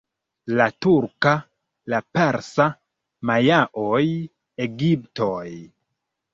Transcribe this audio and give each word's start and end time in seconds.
La 0.59 0.65
turka, 0.85 1.33
la 1.95 1.99
persa, 2.19 2.67
majaoj, 3.33 4.03
egiptoj. 4.69 5.41